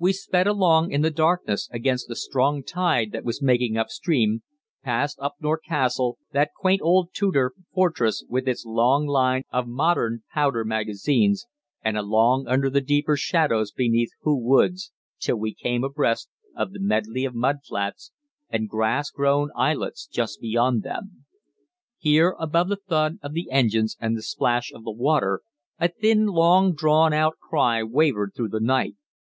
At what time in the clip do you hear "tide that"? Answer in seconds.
2.64-3.22